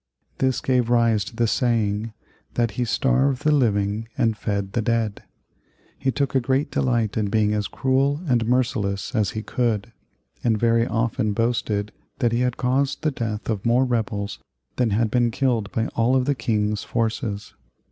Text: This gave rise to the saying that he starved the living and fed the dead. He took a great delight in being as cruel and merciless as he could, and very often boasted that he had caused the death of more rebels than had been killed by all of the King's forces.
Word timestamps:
This 0.39 0.61
gave 0.61 0.89
rise 0.89 1.23
to 1.25 1.35
the 1.35 1.45
saying 1.45 2.13
that 2.55 2.71
he 2.71 2.85
starved 2.85 3.43
the 3.43 3.51
living 3.51 4.07
and 4.17 4.35
fed 4.35 4.73
the 4.73 4.81
dead. 4.81 5.21
He 5.95 6.09
took 6.11 6.33
a 6.33 6.39
great 6.39 6.71
delight 6.71 7.17
in 7.17 7.29
being 7.29 7.53
as 7.53 7.67
cruel 7.67 8.19
and 8.27 8.47
merciless 8.47 9.13
as 9.15 9.29
he 9.37 9.43
could, 9.43 9.93
and 10.43 10.57
very 10.59 10.87
often 10.87 11.33
boasted 11.33 11.91
that 12.17 12.31
he 12.31 12.39
had 12.39 12.57
caused 12.57 13.03
the 13.03 13.11
death 13.11 13.47
of 13.47 13.63
more 13.63 13.85
rebels 13.85 14.39
than 14.77 14.89
had 14.89 15.11
been 15.11 15.29
killed 15.29 15.71
by 15.71 15.85
all 15.89 16.15
of 16.15 16.25
the 16.25 16.33
King's 16.33 16.83
forces. 16.83 17.53